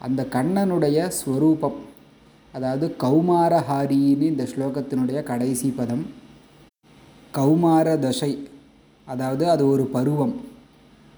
அந்த 0.01 0.21
கண்ணனுடைய 0.35 0.97
ஸ்வரூபம் 1.19 1.79
அதாவது 2.53 2.85
கௌமாரஹாரின்னு 3.03 4.29
இந்த 4.33 4.43
ஸ்லோகத்தினுடைய 4.51 5.19
கடைசி 5.23 5.69
பதம் 5.79 6.05
கௌமார 7.33 7.87
தசை 8.05 8.31
அதாவது 9.07 9.43
அது 9.53 9.63
ஒரு 9.73 9.83
பருவம். 9.95 10.35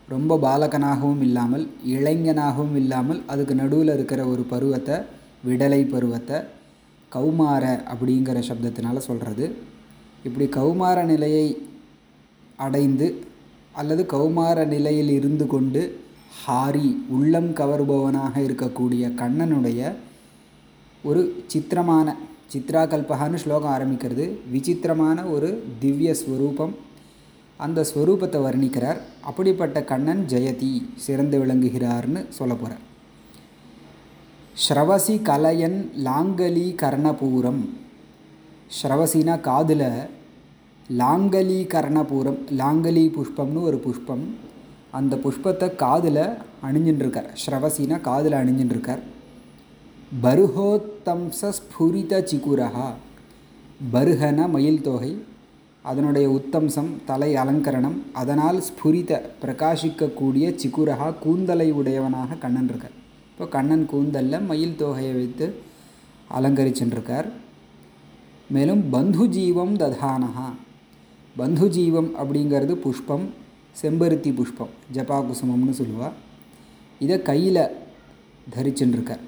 ரொம்ப 0.08 0.38
பாலகனாகவும் 0.46 1.24
இல்லாமல் 1.28 1.66
இளைஞனாகவும் 1.96 2.78
இல்லாமல் 2.82 3.20
அதுக்கு 3.32 3.54
நடுவில் 3.54 3.94
இருக்கிற 3.94 4.22
ஒரு 4.26 4.44
பருவத்தை 4.54 4.98
விடலை 5.48 5.82
பருவத்தை 5.94 6.38
கௌமார 7.12 7.64
அப்படிங்கிற 7.92 8.40
சப்தத்தினால் 8.50 9.08
சொல்கிறது 9.08 9.46
இப்படி 10.24 10.46
கௌமார 10.58 10.98
நிலையை 11.04 11.48
அடைந்து 12.60 13.08
அல்லது 13.76 14.04
கௌமார 14.14 14.66
நிலையில் 14.66 15.12
இருந்து 15.12 15.46
கொண்டு 15.48 15.82
ஹாரி 16.40 16.88
உள்ளம் 17.16 17.50
கவருபவனாக 17.60 18.36
இருக்கக்கூடிய 18.48 19.04
கண்ணனுடைய 19.22 19.94
ஒரு 21.04 21.22
சித்திரமான 21.52 22.16
சித்ராகல்பகான்னு 22.54 23.42
ஸ்லோகம் 23.44 23.74
ஆரம்பிக்கிறது. 23.74 24.26
விசித்திரமான 24.52 25.24
ஒரு 25.26 25.50
திவ்ய 25.80 26.14
ஸ்வரூபம் 26.22 26.74
அந்த 27.58 27.86
ஸ்வரூபத்தை 27.90 28.40
வர்ணிக்கிறார். 28.46 29.00
அப்படிப்பட்ட 29.22 29.84
கண்ணன் 29.84 30.24
ஜெயதி 30.28 30.72
சிறந்து 30.96 31.40
விளங்குகிறார்னு 31.44 32.22
சொல்ல 32.30 32.54
போகிறார் 32.54 32.86
ஸ்ரவசி 34.64 35.16
கலையன் 35.22 35.78
லாங்கலி 36.08 36.68
கர்ணபூரம். 36.84 37.62
ஸ்ரவசினா 38.78 39.36
காதில் 39.42 39.88
லாங்கலி 41.02 41.60
கர்ணபூரம் 41.74 42.40
லாங்கலி 42.62 43.06
புஷ்பம்னு 43.18 43.62
ஒரு 43.62 43.78
புஷ்பம். 43.78 44.26
அந்த 44.94 45.16
புஷ்பத்தை 45.24 45.68
காதில் 45.76 46.24
அணிஞ்சுட்டுருக்கார் 46.64 47.30
ஸ்ரவசினா 47.42 47.98
காதில் 48.02 48.40
அணிஞ்சுன்ட்ருக்கார் 48.40 49.02
பருகோத்தம்ச 50.24 51.52
ஸ்புரித 51.58 52.14
சிகுரஹா. 52.24 52.88
பருஹன 53.94 54.48
மயில் 54.48 54.82
தொகை 54.82 55.12
அதனுடைய 55.86 56.26
உத்தம்சம் 56.30 56.90
தலை 57.06 57.30
அலங்கரணம் 57.36 57.96
அதனால் 58.14 58.60
ஸ்புரித 58.62 59.12
பிரகாசிக்கக்கூடிய 59.42 60.48
சிக்குரஹா 60.58 61.08
கூந்தலை 61.20 61.72
உடையவனாக 61.72 62.38
கண்ணன் 62.38 62.68
இருக்கார் 62.68 62.98
இப்போ 63.30 63.46
கண்ணன் 63.48 63.86
கூந்தலில் 63.86 64.46
மயில் 64.46 64.76
தொகையை 64.76 65.14
வைத்து 65.14 65.46
அலங்கரிச்சுருக்கார் 66.30 67.30
மேலும் 68.50 68.84
பந்து 68.90 69.26
ஜீவம் 69.34 69.74
ததானஹா. 69.76 70.48
பந்து 71.36 71.68
ஜீவம் 71.70 72.10
அப்படிங்கிறது 72.18 72.74
புஷ்பம் 72.84 73.26
செம்பருத்தி 73.76 74.32
புஷ்பம் 74.34 74.74
ஜபா 74.92 75.18
குசுமம்னு 75.28 75.72
சொல்லுவாள் 75.72 76.16
இதை 77.02 77.22
கையில் 77.22 77.64
தரிச்சுருக்கார் 78.56 79.24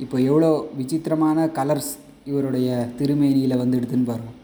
இப்போ 0.00 0.18
எவ்வளோ 0.20 0.50
விசித்திரமான 0.74 1.46
கலர்ஸ் 1.48 1.92
இவருடைய 2.24 2.68
திருமேனியில் 2.98 3.56
வந்து 3.56 3.78
எடுத்துன்னு 3.78 4.04
பாருங்கள் 4.04 4.40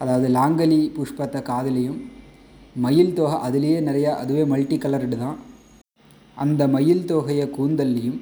அதாவது 0.00 0.28
லாங்கலி 0.28 0.90
புஷ்பத்தை 0.96 1.40
காதுலேயும் 1.42 2.00
மயில் 2.76 3.14
தொகை 3.14 3.36
அதுலேயே 3.46 3.78
நிறையா 3.80 4.10
அதுவே 4.14 4.44
மல்டி 4.44 4.78
கலர்டு 4.78 5.16
தான். 5.16 5.38
அந்த 6.36 6.68
மயில் 6.68 7.04
தொகையை 7.04 7.46
கூந்தல்லையும் 7.56 8.20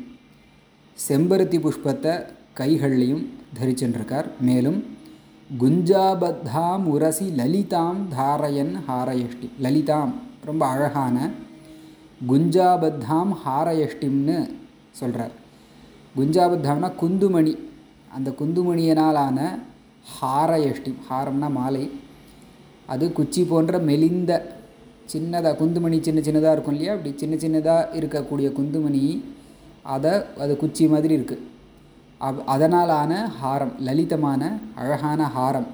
செம்பருத்தி 0.98 1.58
புஷ்பத்தை 1.58 2.14
கைகள்லையும் 2.56 3.22
தரிச்சுருக்கார் 3.58 4.28
மேலும் 4.40 4.78
குஞ்சாபத்தாம் 5.58 6.84
உரசி 6.94 7.24
லலிதாம் 7.36 8.00
தாரயன் 8.16 8.74
ஹாரயஷ்டி. 8.88 9.48
லலிதாம் 9.62 10.12
ரொம்ப 10.44 10.66
அழகான 10.66 11.30
குஞ்சாபத்தாம் 12.28 13.32
ஹாரயஷ்டிம்னு 13.44 14.36
சொல்கிறார் 14.90 15.34
குஞ்சாபத்தாம்னா 16.18 16.90
குந்துமணி. 17.02 17.54
அந்த 18.14 18.30
குந்துமணியினாலான 18.30 19.58
ஹாரயஷ்டி 20.20 20.94
ஹாரம்னா 21.08 21.50
மாலை. 21.50 21.90
அது 22.86 23.12
குச்சி 23.12 23.44
போன்ற 23.44 23.78
மெலிந்த 23.78 24.32
சின்னதாக 25.12 25.58
குந்துமணி 25.62 26.00
சின்ன 26.00 26.20
சின்னதாக 26.20 26.56
இருக்கும் 26.56 26.74
இல்லையா? 26.74 26.94
அப்படி 26.94 27.12
சின்ன 27.16 27.36
சின்னதாக 27.44 27.94
இருக்கக்கூடிய 28.00 28.48
குந்துமணி 28.58 29.22
அதை 29.82 30.12
அது 30.38 30.56
குச்சி 30.56 30.86
மாதிரி 30.88 31.16
இருக்குது 31.18 31.42
அப் 32.26 32.40
அதனாலான 32.54 33.12
ஹாரம் 33.40 33.74
லலிதமான 33.86 34.42
அழகான 34.80 35.20
ஹாரம். 35.36 35.68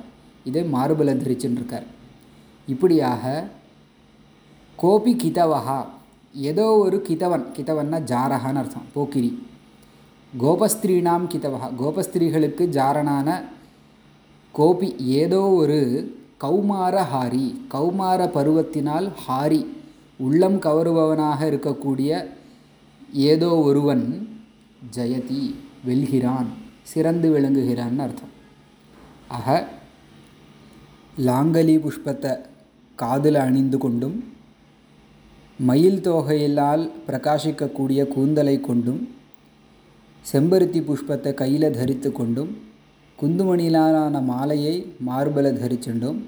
இதை 0.48 0.62
மார்பில் 0.74 1.20
தரிச்சுருக்கார் 1.22 1.86
இப்படியாக 2.72 3.24
கோபி 4.82 5.12
கிதவஹா 5.22 5.78
ஏதோ 6.34 6.66
ஒரு 6.84 6.96
கிதவன் 7.08 7.44
கிதவன்னா 7.56 7.98
ஜாரகான்னு 8.12 8.60
அர்த்தம் 8.62 8.88
போக்கிரி. 8.94 9.30
கோபஸ்திரீனாம் 10.32 11.26
கிதவஹா 11.32 11.68
கோபஸ்திரீகளுக்கு 11.82 12.64
ஜாரனான 12.78 13.28
கோபி 14.54 14.88
ஏதோ 15.22 15.42
ஒரு 15.60 15.80
கௌமார 16.44 16.96
ஹாரி 17.12 17.46
கௌமார 17.74 18.22
பருவத்தினால் 18.36 19.06
ஹாரி 19.26 19.62
உள்ளம் 20.26 20.58
கவருபவனாக 20.66 21.40
இருக்கக்கூடிய 21.50 22.10
ஏதோ 23.32 23.50
ஒருவன் 23.68 24.04
ஜெயதி. 24.96 25.44
வெல்கிறான் 25.86 26.48
சிறந்து 26.82 27.28
விளங்குகிறான்னு 27.34 28.02
அர்த்தம். 28.02 28.32
ஆக 29.28 29.48
லாங்கலி 31.26 31.76
புஷ்பத்தை 31.78 32.32
காதில் 32.98 33.38
அணிந்து 33.38 33.78
கொண்டும் 33.78 34.16
மயில் 35.58 36.00
தோகையிலால் 36.00 36.84
பிரகாசிக்கக்கூடிய 37.06 38.00
கூந்தலை 38.08 38.56
கொண்டும் 38.60 39.02
செம்பருத்தி 40.24 40.80
புஷ்பத்தை 40.80 41.32
கையில் 41.34 41.68
தரித்து 41.70 42.10
கொண்டும் 42.12 42.52
குந்துமணியிலான 43.18 44.20
மாலையை 44.22 44.74
மார்பல 45.06 45.52
தரிச்சுண்டும் 45.52 46.18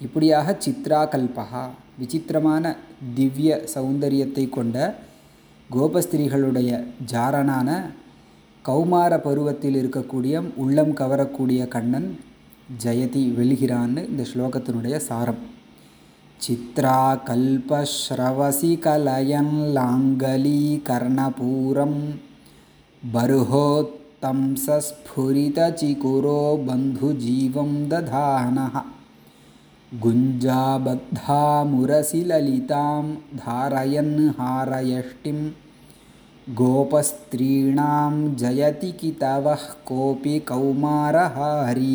இப்படியாக 0.00 0.56
சித்ரா 0.64 1.00
கல்பகா 1.12 1.64
விசித்திரமான 1.98 2.64
திவ்ய 3.14 3.50
சௌந்தரியத்தை 3.74 4.44
கொண்ட 4.48 4.76
கோபஸ்திரீகளுடைய 5.70 6.70
ஜாரனான 7.12 7.68
கௌமார 8.65 9.13
பருவத்தில் 9.25 9.77
இருக்கக்கூடிய 9.81 10.43
உள்ளம் 10.57 10.93
கவரக்கூடிய 10.93 11.61
கண்ணன் 11.67 12.09
ஜெயதி 12.83 13.23
வெல்கிறான்னு 13.37 14.03
இந்த 14.09 14.25
ஸ்லோகத்தினுடைய 14.31 14.97
சாரம் 15.07 15.41
சித்ரா 16.39 16.99
கல்பஸ்ரவசி 17.29 18.73
கலயன் 18.83 19.55
லாங்கலி 19.77 20.61
கர்ணபூரம் 20.89 21.99
பருஹோத் 23.01 23.97
तं 24.23 24.39
सस्फुरितचिकुरो 24.57 26.41
बन्धुजीवं 26.65 27.71
दधानः 27.89 28.75
गुञ्जाबद्धामुरसि 29.91 31.21
ललितां 32.23 33.05
धारयन् 33.37 34.13
हारयष्टिं 34.37 35.39
गोपस्त्रीणां 36.48 38.34
जयति 38.36 38.90
कितवः 38.92 39.62
कोऽपि 39.86 40.38
कौमारहारी 40.38 41.86